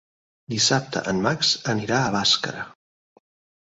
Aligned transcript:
Dissabte 0.53 1.03
en 1.13 1.21
Max 1.27 1.53
anirà 1.77 2.03
a 2.07 2.11
Bàscara. 2.19 2.69